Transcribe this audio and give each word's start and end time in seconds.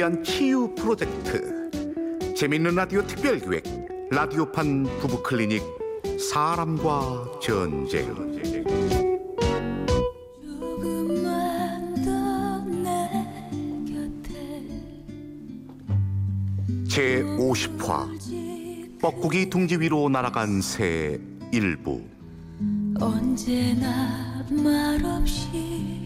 위한 0.00 0.24
치유 0.24 0.74
프로젝트. 0.74 1.70
재밌는 2.34 2.74
라디오 2.74 3.06
특별기획 3.06 3.62
라디오판 4.10 4.84
부부클리닉 4.98 5.62
사람과 6.18 7.30
전쟁. 7.42 8.08
제50화 16.88 18.98
뻐꾸기 19.02 19.50
둥지 19.50 19.76
위로 19.76 20.08
날아간 20.08 20.62
새 20.62 21.20
일부. 21.52 22.02
언제나 22.98 24.46
말없이 24.48 26.00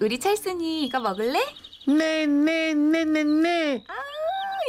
우리 0.00 0.18
찰순이 0.18 0.84
이거 0.86 1.00
먹을래? 1.00 1.40
네, 1.86 2.26
네, 2.26 2.74
네, 2.74 3.04
네, 3.04 3.24
네. 3.24 3.84
아, 3.88 3.94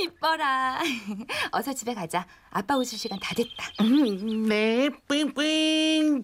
이뻐라. 0.02 0.80
어서 1.52 1.74
집에 1.74 1.94
가자. 1.94 2.26
아빠 2.50 2.76
오실 2.78 2.98
시간 2.98 3.20
다 3.20 3.36
됐다. 3.36 3.72
음, 3.82 4.48
네, 4.48 4.90
삥삥. 5.08 6.24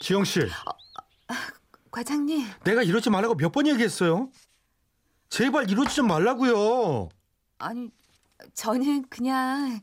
지영 0.00 0.24
씨. 0.24 0.40
어, 0.42 0.70
아, 1.28 1.34
과장님. 1.90 2.46
내가 2.64 2.82
이러지 2.82 3.10
말라고 3.10 3.34
몇 3.34 3.50
번 3.52 3.66
얘기했어요? 3.66 4.30
제발 5.28 5.68
이러지 5.70 5.94
좀 5.96 6.06
말라고요. 6.06 7.08
아니, 7.58 7.90
저는 8.54 9.08
그냥 9.08 9.80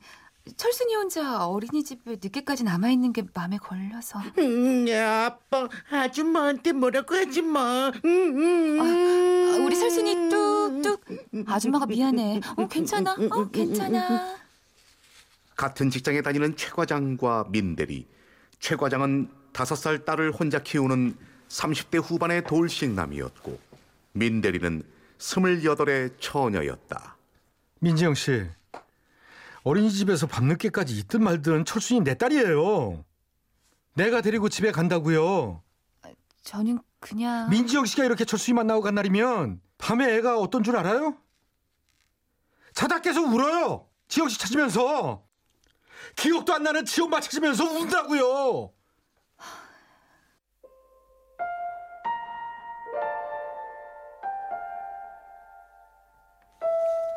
철순이 0.58 0.94
혼자 0.96 1.48
어린이집에 1.48 2.18
늦게까지 2.22 2.64
남아있는 2.66 3.14
게 3.14 3.24
마음에 3.34 3.58
걸려서. 3.58 4.20
음, 4.40 4.88
야, 4.90 5.26
아빠, 5.26 5.70
아줌마한테 5.90 6.74
뭐라고 6.74 7.16
하지 7.16 7.42
마. 7.42 7.90
음, 8.04 8.06
음, 8.06 8.80
아, 8.82 9.64
우리 9.66 9.78
철순이 9.78 10.30
뚝뚝. 10.30 11.06
아줌마가 11.48 11.86
미안해. 11.86 12.42
어, 12.58 12.68
괜찮아. 12.68 13.14
어, 13.14 13.50
괜찮아. 13.50 14.36
같은 15.56 15.90
직장에 15.90 16.22
다니는 16.22 16.58
최 16.58 16.70
과장과 16.72 17.46
민대리. 17.50 18.06
최 18.60 18.76
과장은 18.76 19.30
다섯 19.54 19.76
살 19.76 20.04
딸을 20.04 20.32
혼자 20.34 20.62
키우는 20.62 21.16
30대 21.48 22.02
후반의 22.04 22.44
돌싱남이었고 22.44 23.60
민대리는 24.14 24.84
스물여덟의 25.20 26.12
처녀였다. 26.20 27.16
민지영 27.80 28.14
씨, 28.16 28.46
어린이집에서 29.64 30.28
밤늦게까지 30.28 30.98
있든 31.00 31.24
말든 31.24 31.66
철순이 31.66 32.02
내 32.02 32.16
딸이에요. 32.16 33.04
내가 33.96 34.22
데리고 34.22 34.50
집에 34.50 34.72
간다고요. 34.72 35.62
저는 36.44 36.80
그냥 37.00 37.50
민지영 37.50 37.86
씨가 37.86 38.04
이렇게 38.04 38.26
철순이 38.26 38.56
만나고 38.56 38.82
간 38.82 38.96
날이면 38.96 39.62
밤에 39.78 40.16
애가 40.16 40.40
어떤 40.40 40.64
줄 40.64 40.76
알아요? 40.76 41.18
자다 42.74 43.00
계속 43.00 43.34
울어요. 43.34 43.88
지영 44.08 44.28
씨 44.30 44.38
찾으면서 44.40 45.24
기억도 46.16 46.54
안 46.54 46.64
나는 46.64 46.86
지엄마 46.86 47.22
찾으면서 47.22 47.64
운다고요. 47.64 48.72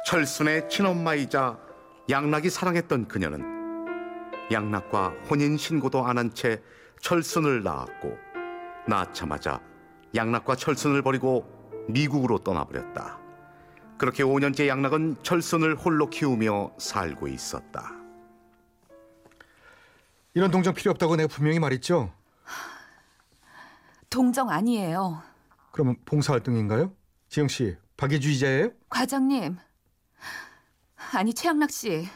철순의 0.06 0.68
친엄마이자 0.70 1.65
양락이 2.08 2.50
사랑했던 2.50 3.08
그녀는 3.08 3.42
양락과 4.52 5.08
혼인 5.28 5.56
신고도 5.56 6.04
안 6.06 6.18
한 6.18 6.32
채 6.32 6.62
철순을 7.00 7.62
낳았고 7.62 8.16
낳자마자 8.88 9.60
양락과 10.14 10.56
철순을 10.56 11.02
버리고 11.02 11.44
미국으로 11.88 12.38
떠나버렸다. 12.38 13.18
그렇게 13.98 14.22
5년째 14.22 14.66
양락은 14.68 15.16
철순을 15.22 15.76
홀로 15.76 16.08
키우며 16.08 16.72
살고 16.78 17.28
있었다. 17.28 17.92
이런 20.34 20.50
동정 20.50 20.74
필요 20.74 20.90
없다고 20.92 21.16
내가 21.16 21.28
분명히 21.28 21.58
말했죠. 21.58 22.12
동정 24.10 24.50
아니에요. 24.50 25.22
그러면 25.72 25.96
봉사활동인가요? 26.04 26.92
지영 27.28 27.48
씨, 27.48 27.76
박애주의자예요? 27.96 28.70
과장님, 28.88 29.56
아니 31.12 31.34
최양락 31.34 31.70
씨, 31.70 32.08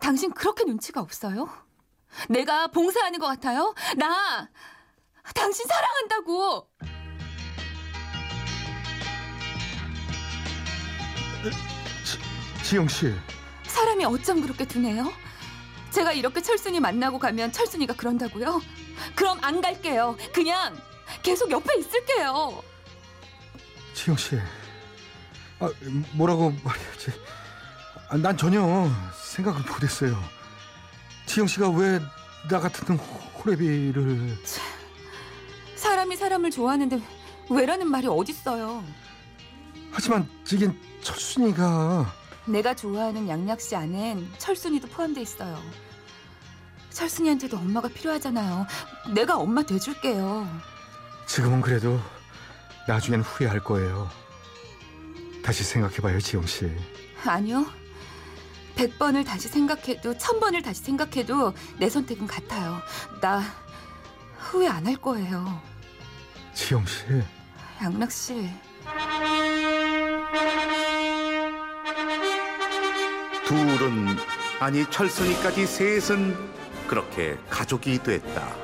당신 0.00 0.32
그렇게 0.32 0.64
눈치가 0.64 1.00
없어요? 1.00 1.48
내가 2.28 2.66
봉사하는 2.68 3.18
것 3.18 3.26
같아요? 3.26 3.74
나 3.96 4.48
당신 5.34 5.66
사랑한다고. 5.66 6.68
지, 12.04 12.18
지영 12.64 12.88
씨. 12.88 13.14
사람이 13.64 14.04
어쩜 14.04 14.40
그렇게 14.42 14.66
두네요? 14.66 15.12
제가 15.90 16.12
이렇게 16.12 16.40
철순이 16.40 16.80
만나고 16.80 17.18
가면 17.18 17.52
철순이가 17.52 17.94
그런다고요? 17.94 18.60
그럼 19.14 19.38
안 19.42 19.60
갈게요. 19.60 20.16
그냥 20.32 20.76
계속 21.22 21.50
옆에 21.50 21.78
있을게요. 21.78 22.62
지영 23.94 24.16
씨. 24.16 24.36
아, 25.60 25.70
뭐라고 26.12 26.50
말해야지. 26.64 27.12
아, 28.12 28.16
난 28.18 28.36
전혀 28.36 28.90
생각을 29.14 29.60
못했어요. 29.62 30.22
지영 31.26 31.46
씨가 31.46 31.70
왜 31.70 31.98
나 32.48 32.58
같은 32.58 32.96
호래비를 32.96 34.36
사람이 35.76 36.16
사람을 36.16 36.50
좋아하는데 36.50 37.00
왜라는 37.50 37.88
말이 37.88 38.08
어딨어요. 38.08 38.82
하지만 39.92 40.28
지긴 40.44 40.76
철순이가 41.02 42.12
내가 42.46 42.74
좋아하는 42.74 43.28
양락 43.28 43.60
씨 43.60 43.76
안엔 43.76 44.28
철순이도 44.38 44.88
포함돼 44.88 45.20
있어요. 45.22 45.56
철순이한테도 46.90 47.56
엄마가 47.56 47.88
필요하잖아요. 47.88 48.66
내가 49.14 49.36
엄마 49.36 49.62
돼줄게요. 49.62 50.48
지금은 51.26 51.60
그래도 51.60 52.00
나중엔 52.88 53.20
후회할 53.22 53.62
거예요. 53.62 54.10
다시 55.44 55.62
생각해봐요, 55.62 56.20
지영 56.20 56.44
씨. 56.46 56.68
아니요. 57.24 57.64
100번을 58.76 59.24
다시 59.24 59.48
생각해도 59.48 60.14
1000번을 60.14 60.62
다시 60.64 60.82
생각해도 60.82 61.52
내 61.78 61.88
선택은 61.88 62.26
같아요. 62.26 62.78
나 63.20 63.42
후회 64.38 64.66
안 64.68 64.86
할 64.86 64.96
거예요. 64.96 65.60
지영 66.54 66.84
씨. 66.86 67.04
양락 67.82 68.10
씨. 68.12 68.48
둘은 73.46 74.16
아니 74.60 74.88
철순이까지 74.90 75.66
셋은 75.66 76.36
그렇게 76.86 77.36
가족이 77.50 77.98
됐다. 78.02 78.56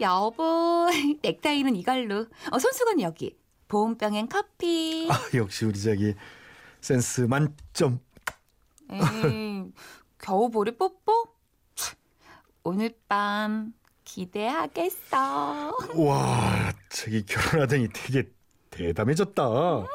여보, 0.00 0.88
넥타이는 1.22 1.76
이걸로. 1.76 2.26
어, 2.50 2.58
손수건 2.58 3.00
여기. 3.00 3.36
보온병엔 3.68 4.28
커피. 4.28 5.08
아, 5.10 5.18
역시 5.34 5.64
우리 5.64 5.80
자기 5.80 6.14
센스 6.84 7.22
만점. 7.22 7.98
에이, 8.90 9.72
겨우 10.18 10.50
보리 10.50 10.76
뽀뽀? 10.76 11.28
오늘 12.62 12.94
밤 13.08 13.72
기대하겠어. 14.04 15.74
와, 15.96 16.72
저기 16.90 17.24
결혼하더니 17.24 17.88
되게 17.90 18.28
대담해졌다. 18.70 19.78
음, 19.78 19.86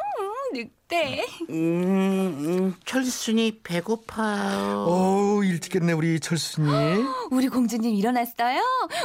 늑대. 0.54 1.26
음, 1.52 1.54
음, 1.54 2.76
철순이 2.86 3.60
배고파요. 3.62 4.86
어우, 4.88 5.46
일찍 5.46 5.76
했네, 5.76 5.94
우리 5.94 6.20
철순이. 6.20 6.70
우리 7.30 7.50
공주님 7.50 7.94
일어났어요? 7.94 8.62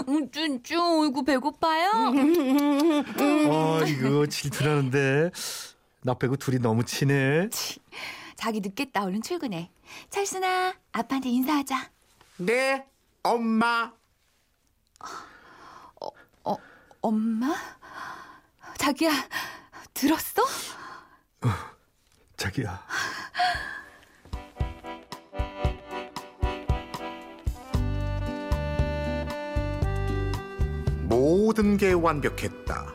음, 0.09 0.31
쭈쭈, 0.31 1.03
어이구, 1.03 1.25
배고파요? 1.25 1.91
아이고, 3.83 4.27
질투나는데. 4.27 5.31
나 6.07 6.13
빼고 6.13 6.37
둘이 6.37 6.59
너무 6.59 6.85
친해. 6.85 7.49
자기 8.37 8.61
늦겠다. 8.61 9.05
얼른 9.05 9.23
출근해. 9.23 9.71
찰순아, 10.11 10.75
아빠한테 10.93 11.31
인사하자. 11.31 11.91
네, 12.37 12.87
엄마. 13.23 13.91
어, 16.03 16.09
어, 16.45 16.57
엄마? 17.01 17.55
자기야, 18.77 19.13
들었어? 19.95 20.43
어, 20.43 21.49
자기야. 22.37 22.87
모든 31.09 31.79
게 31.79 31.93
완벽했다. 31.93 32.93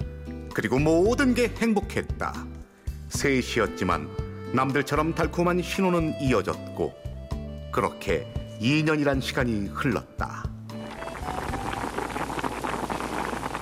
그리고 0.53 0.77
모든 0.77 1.33
게 1.33 1.47
행복했다. 1.47 2.49
셋이었지만 3.19 4.10
남들처럼 4.54 5.13
달콤한 5.13 5.62
신호는 5.62 6.21
이어졌고 6.21 6.94
그렇게 7.69 8.31
2년이란 8.62 9.21
시간이 9.21 9.68
흘렀다. 9.68 10.45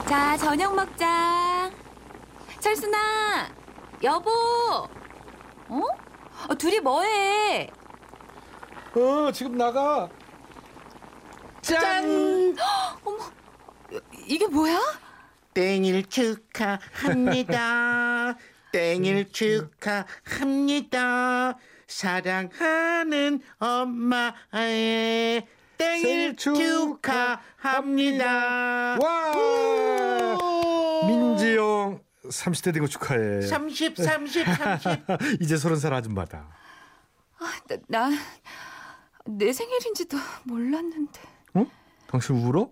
자, 0.08 0.38
저녁 0.38 0.76
먹자. 0.76 1.72
철순아, 2.60 3.50
여보. 4.04 4.30
어? 4.30 5.82
어, 6.50 6.56
둘이 6.56 6.80
뭐해? 6.80 7.72
어 8.96 9.32
지금 9.32 9.58
나가. 9.58 10.08
짠. 11.62 12.56
이게 14.28 14.46
뭐야? 14.48 14.80
땡일 15.56 16.06
축하합니다. 16.08 17.48
땡일 18.88 19.32
축하합니다. 19.32 20.38
사랑하는 21.88 23.42
엄마의 23.58 25.48
생일 25.80 26.36
축하합니다. 26.36 27.40
와. 29.02 30.38
민지영 31.08 32.04
30대 32.26 32.72
된 32.72 32.84
거 32.84 32.88
축하해. 32.88 33.42
30, 33.42 33.98
30, 33.98 34.46
30. 34.46 34.92
이제 35.42 35.58
서른 35.58 35.78
살 35.78 35.96
아줌마다. 35.96 36.56
나, 37.88 38.12
내 39.26 39.52
생일인지도 39.54 40.18
몰랐는데. 40.44 41.20
어? 41.56 41.66
당신 42.06 42.36
울어? 42.36 42.70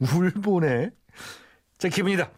울보네. 0.00 0.90
자 1.78 1.88
기분이다. 1.88 2.30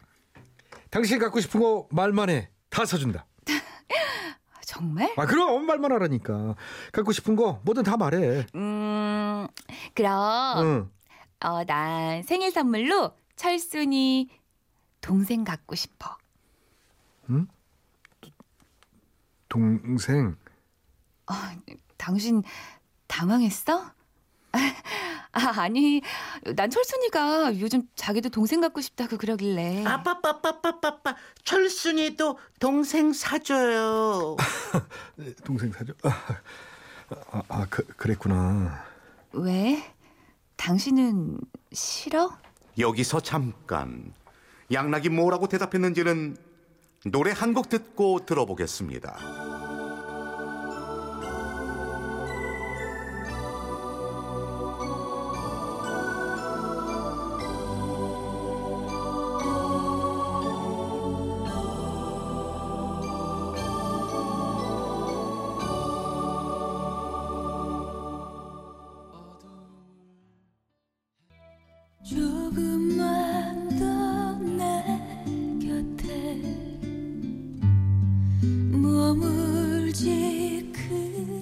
당신 0.90 1.18
갖고 1.18 1.40
싶은 1.40 1.58
거 1.60 1.88
말만 1.90 2.30
해. 2.30 2.48
다 2.70 2.84
사준다. 2.84 3.26
정말? 4.64 5.12
아 5.16 5.26
그럼 5.26 5.66
말만 5.66 5.92
하라니까. 5.92 6.54
갖고 6.92 7.12
싶은 7.12 7.36
거 7.36 7.60
뭐든 7.64 7.82
다 7.82 7.96
말해. 7.96 8.46
음, 8.54 9.46
그럼, 9.94 10.58
응. 10.58 10.90
어, 11.40 11.64
난 11.64 12.22
생일 12.22 12.50
선물로 12.50 13.12
철순이 13.36 14.28
동생 15.00 15.44
갖고 15.44 15.74
싶어. 15.74 16.16
동생. 19.48 20.36
당신 21.96 22.42
당황했어? 23.06 23.92
아, 25.32 25.60
아니, 25.60 26.00
난 26.56 26.70
철순이가 26.70 27.60
요즘 27.60 27.82
자기도 27.94 28.28
동생 28.28 28.60
갖고 28.60 28.80
싶다고 28.80 29.16
그러길래. 29.18 29.84
아빠빠빠빠빠빠 29.84 31.16
철순이도 31.44 32.38
동생 32.58 33.12
사줘요. 33.12 34.36
동생 35.44 35.70
사줘. 35.72 35.92
아, 36.02 36.10
아, 37.30 37.42
아 37.48 37.66
그, 37.70 37.86
그랬구나. 37.86 38.84
왜? 39.32 39.84
당신은 40.56 41.38
싫어? 41.72 42.36
여기서 42.78 43.20
잠깐 43.20 44.12
양락이 44.72 45.08
뭐라고 45.08 45.46
대답했는지는 45.48 46.36
노래 47.06 47.32
한 47.32 47.54
곡 47.54 47.68
듣고 47.68 48.24
들어보겠습니다. 48.26 49.47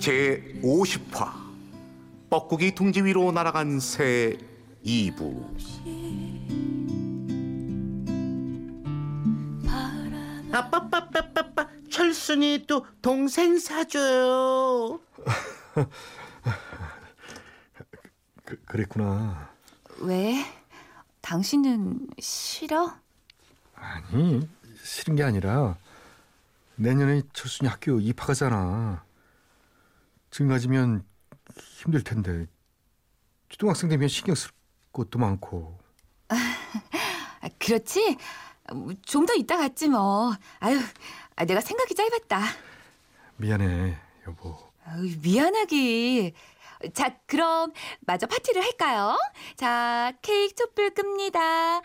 제 0.07 0.41
50화 0.63 1.33
뻐꾸기 2.31 2.77
둥지 2.77 3.03
위로 3.03 3.33
날아간 3.33 3.81
새 3.81 4.39
2부 4.85 5.57
바람 9.67 10.49
아빠빠빠빠빠 10.53 11.69
철순이도 11.91 12.87
동생 13.03 13.59
사줘요. 13.59 15.01
그, 18.45 18.63
그랬구나. 18.65 19.51
왜? 20.03 20.45
당신은 21.21 22.11
싫어? 22.21 22.95
아니 23.75 24.49
싫은 24.85 25.17
게 25.17 25.25
아니라 25.25 25.77
내년에 26.77 27.23
철순이 27.33 27.69
학교 27.69 27.99
입학하잖아. 27.99 29.05
지금 30.37 30.49
가지면 30.51 31.03
힘들 31.79 32.05
텐데 32.05 32.47
초등학생 33.49 33.89
되면 33.89 34.07
신경 34.07 34.35
쓸 34.35 34.51
것도 34.93 35.19
많고. 35.19 35.79
아, 36.29 36.37
그렇지? 37.59 38.19
좀 39.07 39.25
더 39.25 39.33
이따 39.33 39.57
갔지 39.57 39.89
뭐. 39.89 40.35
아유, 40.61 40.79
아, 41.37 41.47
내가 41.47 41.63
생각이 41.63 41.95
짧았다. 41.95 42.39
미안해 43.39 43.97
여보. 44.27 44.59
아유, 44.85 45.17
미안하기. 45.23 46.35
자, 46.93 47.17
그럼 47.25 47.73
마저 48.01 48.27
파티를 48.27 48.63
할까요? 48.63 49.17
자, 49.57 50.13
케이크 50.21 50.55
촛불 50.55 50.91
끕니다. 50.91 51.81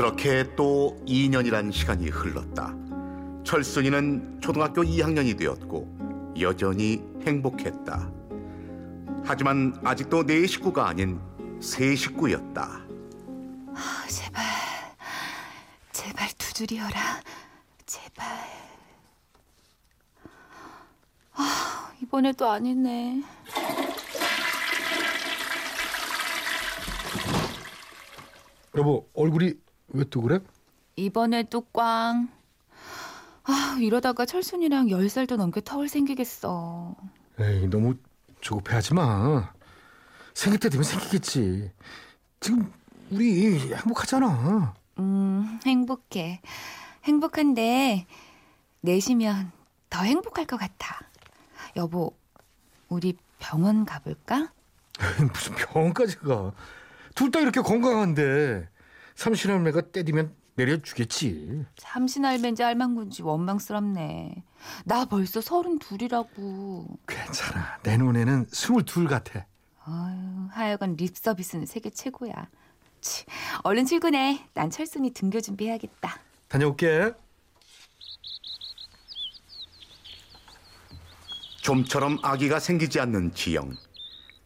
그렇게 0.00 0.50
또 0.56 0.98
2년이란 1.06 1.70
시간이 1.70 2.08
흘렀다. 2.08 2.74
철순이는 3.44 4.40
초등학교 4.40 4.82
2학년이 4.82 5.38
되었고 5.38 6.34
여전히 6.40 7.02
행복했다. 7.26 8.10
하지만 9.22 9.78
아직도 9.84 10.24
내 10.24 10.46
식구가 10.46 10.88
아닌 10.88 11.20
새 11.60 11.94
식구였다. 11.94 12.62
아, 13.74 14.06
제발, 14.08 14.42
제발 15.92 16.28
두드려라. 16.38 17.20
제발. 17.84 18.26
아, 21.34 21.92
이번에도 22.02 22.50
아니네. 22.50 23.22
여보 28.78 29.06
얼굴이 29.12 29.52
왜 29.92 30.04
또 30.10 30.20
그래? 30.22 30.40
이번에도 30.96 31.62
꽝. 31.72 32.28
아, 33.44 33.76
이러다가 33.80 34.26
철순이랑 34.26 34.86
10살도 34.88 35.36
넘게 35.36 35.62
터울 35.64 35.88
생기겠어. 35.88 36.94
에이 37.40 37.68
너무 37.68 37.94
조급해하지 38.40 38.94
마. 38.94 39.52
생길 40.34 40.60
때 40.60 40.68
되면 40.68 40.84
생기겠지. 40.84 41.72
지금 42.40 42.72
우리 43.10 43.58
행복하잖아. 43.74 44.74
음, 44.98 45.58
행복해. 45.66 46.40
행복한데 47.04 48.06
내쉬면 48.82 49.50
더 49.88 50.02
행복할 50.02 50.44
것 50.46 50.56
같아. 50.58 51.00
여보, 51.76 52.14
우리 52.88 53.16
병원 53.38 53.84
가볼까? 53.84 54.52
무슨 55.32 55.54
병원까지 55.54 56.18
가. 56.18 56.52
둘 57.14 57.30
다 57.32 57.40
이렇게 57.40 57.60
건강한데 57.60 58.68
삼신할매가 59.20 59.82
때리면 59.92 60.34
내려주겠지. 60.54 61.66
삼신할매인지 61.76 62.62
할망군지 62.62 63.22
원망스럽네. 63.22 64.42
나 64.86 65.04
벌써 65.04 65.42
서른 65.42 65.78
둘이라고. 65.78 66.86
괜찮아. 67.06 67.78
내 67.82 67.98
눈에는 67.98 68.46
스물둘 68.50 69.08
같아. 69.08 69.46
아유, 69.84 70.48
하여간 70.52 70.96
립 70.96 71.14
서비스는 71.18 71.66
세계 71.66 71.90
최고야. 71.90 72.48
치, 73.02 73.26
얼른 73.62 73.84
출근해. 73.84 74.48
난 74.54 74.70
철순이 74.70 75.10
등교 75.10 75.42
준비해야겠다. 75.42 76.18
다녀올게. 76.48 77.12
좀처럼 81.60 82.18
아기가 82.22 82.58
생기지 82.58 83.00
않는 83.00 83.34
지영. 83.34 83.74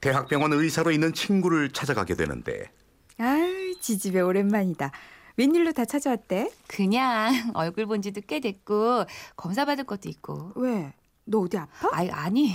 대학병원 0.00 0.52
의사로 0.52 0.90
있는 0.90 1.12
친구를 1.12 1.70
찾아가게 1.70 2.16
되는데 2.16 2.72
아유, 3.18 3.74
지집에 3.80 4.20
오랜만이다. 4.20 4.90
웬일로 5.36 5.72
다 5.72 5.84
찾아왔대? 5.84 6.50
그냥 6.68 7.32
얼굴 7.54 7.86
본 7.86 8.02
지도 8.02 8.20
꽤 8.26 8.40
됐고 8.40 9.04
검사 9.36 9.64
받을 9.64 9.84
것도 9.84 10.08
있고. 10.08 10.52
왜? 10.56 10.92
너 11.24 11.40
어디 11.40 11.58
아파? 11.58 11.88
아니, 11.92 12.10
아니. 12.10 12.52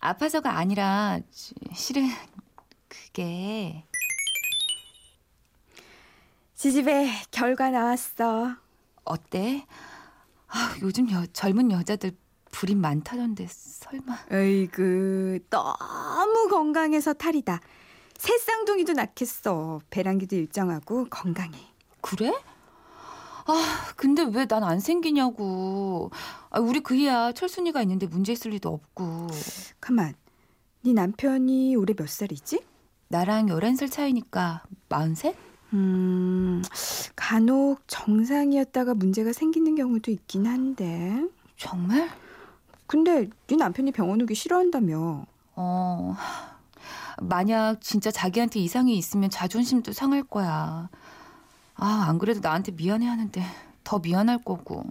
아파서가 0.00 0.56
아니라 0.58 1.20
지- 1.30 1.54
실은 1.74 2.08
그게 2.88 3.84
지집에 6.54 7.10
결과 7.30 7.70
나왔어. 7.70 8.56
어때? 9.04 9.66
아, 10.48 10.74
요즘 10.82 11.10
여, 11.10 11.24
젊은 11.26 11.70
여자들 11.70 12.12
불임 12.50 12.80
많다던데 12.80 13.46
설마. 13.48 14.18
어이구 14.32 15.40
너무 15.50 16.48
건강해서 16.48 17.12
탈이다. 17.14 17.60
새 18.26 18.38
쌍둥이도 18.38 18.94
낳겠어. 18.94 19.80
배란기도 19.88 20.34
일정하고 20.34 21.06
건강해. 21.10 21.56
그래? 22.00 22.32
아, 23.48 23.92
근데 23.96 24.22
왜 24.24 24.46
난 24.46 24.64
안 24.64 24.80
생기냐고. 24.80 26.10
아, 26.50 26.58
우리 26.58 26.80
그이야 26.80 27.30
철순이가 27.32 27.82
있는데 27.82 28.06
문제 28.08 28.32
있을 28.32 28.50
리도 28.50 28.68
없고. 28.68 29.28
가만. 29.80 30.14
네 30.82 30.92
남편이 30.92 31.76
올해 31.76 31.94
몇 31.94 32.08
살이지? 32.08 32.64
나랑 33.08 33.46
11살 33.46 33.90
차이니까 33.92 34.64
43? 34.88 35.34
음, 35.74 36.62
간혹 37.14 37.82
정상이었다가 37.86 38.94
문제가 38.94 39.32
생기는 39.32 39.76
경우도 39.76 40.10
있긴 40.10 40.46
한데. 40.46 41.24
정말? 41.56 42.08
근데 42.88 43.28
네 43.46 43.54
남편이 43.56 43.92
병원 43.92 44.20
오기 44.22 44.34
싫어한다며. 44.34 45.26
어. 45.54 46.16
만약 47.20 47.80
진짜 47.80 48.10
자기한테 48.10 48.60
이상이 48.60 48.96
있으면 48.96 49.30
자존심도 49.30 49.92
상할 49.92 50.22
거야. 50.22 50.88
아, 51.74 52.06
안 52.08 52.18
그래도 52.18 52.40
나한테 52.40 52.72
미안해 52.72 53.06
하는데 53.06 53.44
더 53.84 53.98
미안할 53.98 54.38
거고. 54.42 54.84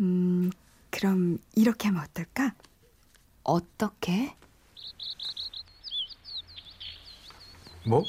음, 0.00 0.50
그럼 0.90 1.38
이렇게 1.54 1.88
하면 1.88 2.02
어떨까? 2.02 2.54
어떻게? 3.42 4.34
뭐? 7.86 8.02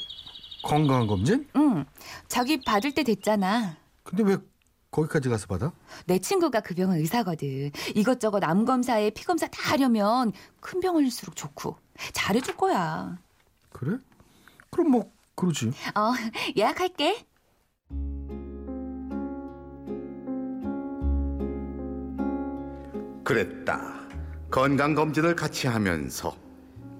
건강 0.63 1.05
검진? 1.07 1.47
응. 1.55 1.85
자기 2.27 2.61
받을 2.61 2.93
때 2.93 3.03
됐잖아. 3.03 3.77
근데 4.03 4.23
왜 4.23 4.37
거기까지 4.95 5.27
가서 5.27 5.47
받아? 5.47 5.73
내 6.05 6.19
친구가 6.19 6.61
그 6.61 6.73
병원 6.73 6.97
의사거든. 6.99 7.71
이것저것 7.95 8.41
암 8.45 8.63
검사에 8.63 9.09
피 9.09 9.25
검사 9.25 9.45
다 9.47 9.71
하려면 9.71 10.31
큰 10.61 10.79
병원일수록 10.79 11.35
좋고 11.35 11.75
잘해줄 12.13 12.55
거야. 12.55 13.17
그래? 13.71 13.97
그럼 14.69 14.91
뭐 14.91 15.11
그러지. 15.35 15.67
어, 15.95 16.13
예약할게. 16.55 17.25
그랬다. 23.25 23.95
건강 24.49 24.93
검진을 24.95 25.35
같이 25.35 25.67
하면서 25.67 26.37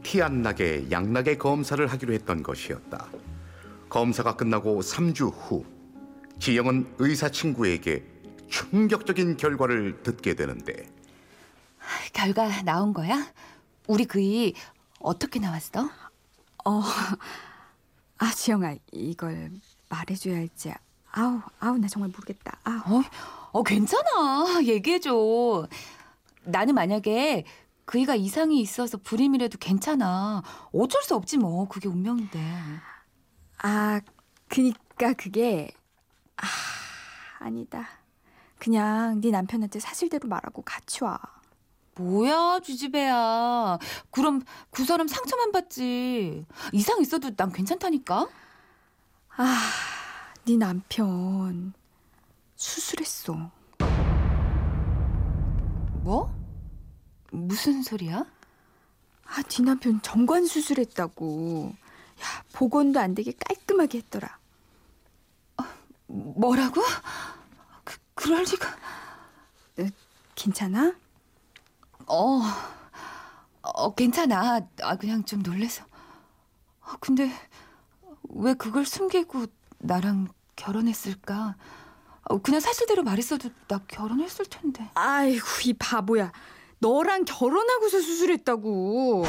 티 0.04 0.22
안 0.22 0.42
나게 0.42 0.86
양락의 0.92 1.38
검사를 1.38 1.86
하기로 1.88 2.14
했던 2.14 2.44
것이었다. 2.44 3.08
검사가 3.88 4.36
끝나고 4.36 4.82
3주 4.82 5.32
후 5.34 5.64
지영은 6.40 6.96
의사 7.00 7.30
친구에게 7.30 8.04
충격적인 8.50 9.38
결과를 9.38 10.04
듣게 10.04 10.36
되는데 10.36 10.88
결과 12.14 12.62
나온 12.64 12.94
거야? 12.94 13.32
우리 13.88 14.06
그이 14.06 14.54
어떻게 15.00 15.40
나왔어? 15.40 15.90
어, 16.66 16.82
아, 18.18 18.32
지영아, 18.32 18.76
이걸 18.92 19.52
말해줘야 19.90 20.38
할지. 20.38 20.74
아우, 21.12 21.42
아우, 21.60 21.78
나 21.78 21.88
정말 21.88 22.10
모르겠다. 22.10 22.58
아우. 22.64 23.00
어, 23.00 23.04
어 23.52 23.64
괜찮아. 23.64 24.64
얘기해줘. 24.64 25.68
나는 26.44 26.76
만약에 26.76 27.46
그이가 27.86 28.16
이상이 28.16 28.60
있어서 28.60 28.98
불임이라도 28.98 29.58
괜찮아. 29.60 30.42
어쩔 30.74 31.04
수 31.04 31.16
없지 31.16 31.38
뭐. 31.38 31.68
그게 31.68 31.88
운명인데. 31.88 32.40
아, 33.60 34.02
그니까 34.48 35.14
그게 35.14 35.72
아, 36.38 36.46
아니다. 37.40 37.88
그냥 38.60 39.22
네 39.22 39.32
남편한테 39.32 39.80
사실대로 39.80 40.28
말하고 40.28 40.62
같이 40.64 41.04
와. 41.04 41.20
뭐야, 41.96 42.60
주지배야. 42.60 43.80
그럼 44.12 44.44
그 44.70 44.84
사람 44.84 45.08
상처만 45.08 45.52
받지. 45.52 46.46
이상 46.74 47.00
있어도 47.02 47.34
난 47.36 47.52
괜찮다니까? 47.52 48.28
아, 49.38 49.58
네 50.46 50.58
남편 50.58 51.74
수술했어. 52.56 53.52
뭐? 56.04 56.34
무슨 57.32 57.82
소리야? 57.82 58.26
아, 59.26 59.42
네 59.44 59.64
남편 59.64 60.02
정관 60.02 60.46
수술했다고. 60.46 61.74
야, 62.22 62.44
복원도 62.54 63.00
안 63.00 63.16
되게 63.16 63.32
깔끔하게 63.32 64.00
했더라. 64.00 64.38
뭐라고? 66.16 66.82
그, 67.84 67.98
그럴 68.14 68.44
리가. 68.44 68.76
괜찮아? 70.36 70.94
어, 72.08 72.42
어, 73.62 73.96
괜찮아. 73.96 74.62
아, 74.82 74.96
그냥 74.96 75.24
좀 75.26 75.42
놀래서. 75.42 75.84
아, 76.82 76.98
근데 77.00 77.32
왜 78.30 78.54
그걸 78.54 78.86
숨기고 78.86 79.48
나랑 79.80 80.28
결혼했을까? 80.56 81.56
아, 82.24 82.38
그냥 82.38 82.60
사실대로 82.60 83.04
말했어도 83.04 83.50
나 83.68 83.80
결혼했을 83.88 84.46
텐데. 84.46 84.90
아이고, 84.96 85.46
이 85.66 85.74
바보야. 85.74 86.32
너랑 86.80 87.26
결혼하고서 87.26 88.00
수술했다고. 88.02 89.26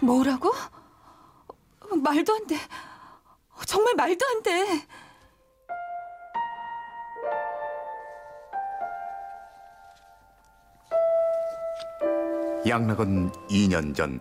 뭐라고? 0.00 0.52
말도 2.02 2.34
안 2.34 2.46
돼. 2.46 2.58
정말 3.66 3.94
말도 3.94 4.24
안 4.26 4.42
돼. 4.42 4.86
양락은 12.66 13.30
2년 13.50 13.94
전 13.94 14.20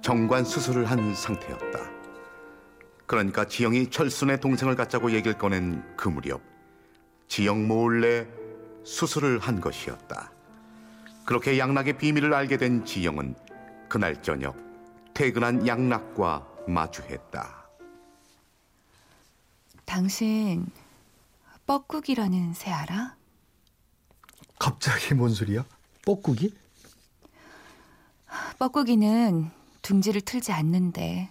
정관 0.00 0.44
수술을 0.44 0.84
한 0.84 1.14
상태였다. 1.14 1.90
그러니까 3.06 3.44
지영이 3.44 3.90
철순의 3.90 4.40
동생을 4.40 4.76
갖자고 4.76 5.10
얘기를 5.10 5.36
꺼낸 5.36 5.84
그 5.96 6.08
무렵 6.08 6.40
지영 7.28 7.66
몰래 7.66 8.26
수술을 8.84 9.38
한 9.38 9.60
것이었다. 9.60 10.30
그렇게 11.24 11.58
양락의 11.58 11.98
비밀을 11.98 12.32
알게 12.34 12.56
된 12.56 12.84
지영은 12.84 13.34
그날 13.88 14.22
저녁 14.22 14.56
퇴근한 15.14 15.66
양락과 15.66 16.46
마주했다. 16.68 17.61
당신 19.84 20.66
뻐꾸기라는 21.66 22.54
새 22.54 22.70
알아? 22.70 23.16
갑자기 24.58 25.14
뭔 25.14 25.34
소리야? 25.34 25.64
뻐꾸기? 26.04 26.54
뻐꾸기는 28.58 29.50
둥지를 29.82 30.20
틀지 30.20 30.52
않는데 30.52 31.28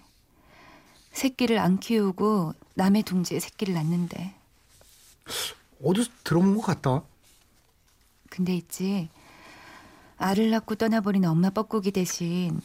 새끼를 1.12 1.60
안 1.60 1.80
키우고 1.80 2.54
남의 2.76 3.04
둥지에 3.04 3.40
새끼를 3.40 3.74
낳는데 3.74 4.34
어디서 5.84 6.12
들어본 6.24 6.56
것 6.58 6.62
같다. 6.62 7.04
근데 8.30 8.56
있지 8.56 9.10
알을 10.18 10.52
낳고 10.52 10.76
떠나버린 10.76 11.26
엄마 11.26 11.50
뻐꾸기 11.50 11.92
대신 11.92 12.62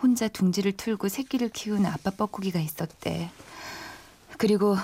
혼자 0.00 0.28
둥지를 0.28 0.72
틀고 0.72 1.08
새끼를 1.08 1.48
키우는 1.48 1.86
아빠 1.86 2.10
뻐꾸기가 2.10 2.60
있었대. 2.60 3.30
그리고 4.36 4.76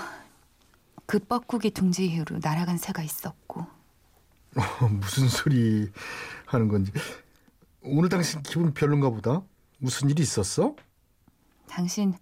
그 1.11 1.19
뻐꾸기 1.19 1.71
둥지 1.71 2.05
이후로 2.05 2.39
날아간 2.41 2.77
새가 2.77 3.03
있었고 3.03 3.59
어, 3.59 4.87
무슨 4.87 5.27
소리 5.27 5.91
하는 6.45 6.69
건지. 6.69 6.93
오늘 7.81 8.07
당신 8.07 8.41
기분 8.43 8.73
별론가 8.73 9.09
보다. 9.09 9.41
무슨 9.79 10.09
일이 10.09 10.23
있었어? 10.23 10.73
당신 11.67 12.17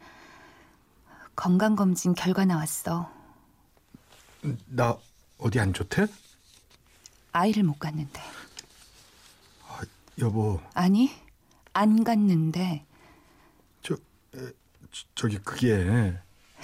건강검진 1.36 2.16
결과 2.16 2.46
나왔어. 2.46 3.12
나 4.66 4.98
어디 5.38 5.60
안 5.60 5.72
좋대? 5.72 6.08
아이를 7.32 7.62
못 7.62 7.78
갖는데. 7.78 8.20
여보, 10.18 10.60
아니, 10.74 11.12
안 11.74 12.04
갖는데 12.04 12.88
저, 13.84 13.94
에, 13.94 14.52
저 14.92 15.06
저기 15.14 15.38
그게 15.38 16.18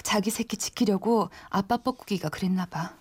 자기 0.06 0.30
새끼 0.30 0.56
지키려고 0.56 1.30
아빠 1.50 1.76
뻐꾸기가 1.78 2.28
그랬나 2.28 2.64
봐. 2.66 2.94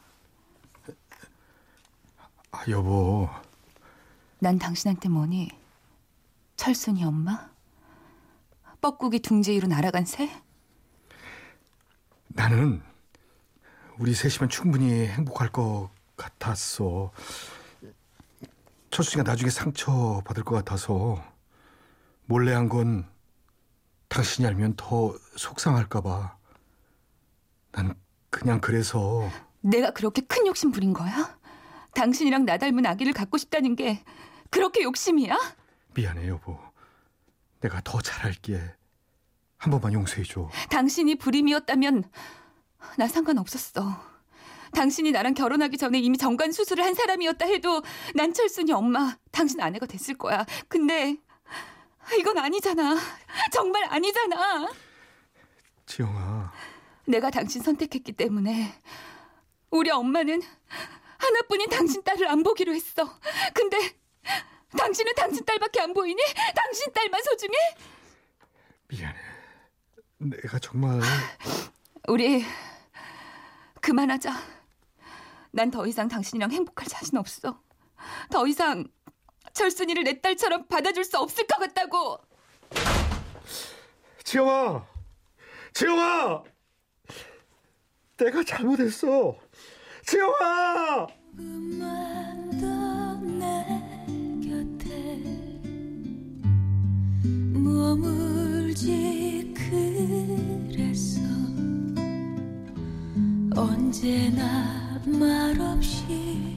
아, 2.52 2.64
여보. 2.68 3.30
난 4.40 4.58
당신한테 4.58 5.10
뭐니? 5.10 5.52
철순이 6.56 7.04
엄마? 7.04 7.48
뻐꾸기 8.82 9.20
둥지 9.20 9.52
위로 9.52 9.68
날아간 9.68 10.06
새? 10.06 10.32
나는 12.30 12.82
우리 14.00 14.16
셋이면 14.16 14.50
충분히 14.50 15.06
행복할 15.06 15.52
것 15.52 15.92
같았어. 16.18 17.12
철수가 18.90 19.22
나중에 19.22 19.52
상처 19.52 20.24
받을 20.26 20.44
것 20.44 20.56
같아서 20.56 21.24
몰래 22.26 22.54
한 22.56 22.68
건 22.68 23.08
당신이 24.08 24.48
알면 24.48 24.74
더 24.76 25.16
속상할까 25.36 26.02
봐. 26.02 26.38
난 27.76 27.94
그냥 28.30 28.62
그래서 28.62 29.30
내가 29.60 29.92
그렇게 29.92 30.22
큰 30.22 30.48
욕심 30.48 30.72
부린 30.72 30.94
거야? 30.94 31.38
당신이랑 31.94 32.46
나 32.46 32.58
닮은 32.58 32.86
아기를 32.86 33.14
갖고 33.14 33.38
싶다는 33.38 33.76
게 33.76 34.04
그렇게 34.50 34.84
욕심이야? 34.84 35.38
미안해 35.94 36.28
여보. 36.30 36.58
내가 37.60 37.82
더 37.84 38.00
잘할게. 38.02 38.62
한 39.58 39.72
번만 39.72 39.94
용서해줘. 39.94 40.50
당신이 40.70 41.16
불임이었다면 41.16 42.04
나 42.98 43.08
상관없었어. 43.08 44.16
당신이 44.74 45.12
나랑 45.12 45.34
결혼하기 45.34 45.78
전에 45.78 46.00
이미 46.00 46.18
정관 46.18 46.52
수술을 46.52 46.84
한 46.84 46.94
사람이었다 46.94 47.46
해도 47.46 47.82
난 48.14 48.34
철순이 48.34 48.72
엄마, 48.74 49.18
당신 49.32 49.60
아내가 49.62 49.86
됐을 49.86 50.18
거야. 50.18 50.46
근데 50.68 51.18
이건 52.20 52.38
아니잖아. 52.38 52.98
정말 53.52 53.86
아니잖아. 53.90 54.70
지영아. 55.86 56.52
내가 57.08 57.30
당신 57.30 57.62
선택했기 57.62 58.14
때문에 58.14 58.74
우리 59.72 59.92
엄마는 59.92 60.42
하나뿐인 61.18 61.70
당신 61.70 62.04
딸을 62.04 62.28
안 62.28 62.44
보기로 62.44 62.74
했어. 62.74 63.20
근데 63.54 63.78
당신은 64.78 65.14
당신 65.16 65.46
딸밖에 65.46 65.82
안 65.82 65.94
보이니? 65.94 66.22
당신 66.56 66.92
딸만 66.94 67.22
소중해? 67.24 67.54
미안해. 68.88 69.20
내가 70.18 70.60
정말 70.60 71.02
우리 72.08 72.44
그만하자. 73.82 74.34
난 75.52 75.72
더 75.72 75.86
이상 75.88 76.08
당신이랑 76.10 76.52
행복할 76.52 76.88
자신 76.88 77.18
없어. 77.18 77.62
더 78.30 78.46
이상 78.48 78.86
철순이를 79.54 80.04
내 80.04 80.20
딸처럼 80.20 80.68
받아줄 80.68 81.06
수 81.06 81.18
없을 81.18 81.48
것 81.48 81.58
같다고. 81.60 82.20
지영아. 84.24 84.86
지영아. 85.74 86.44
내가 88.18 88.44
잘못했어. 88.44 89.38
지영아. 90.06 91.08
머물지 97.54 99.54
그랬어 99.54 101.20
언제나 103.56 105.02
말없이 105.06 106.55